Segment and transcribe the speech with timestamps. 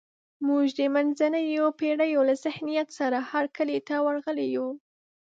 [0.47, 4.67] موږ د منځنیو پېړیو له ذهنیت سره هرکلي ته ورغلي یو.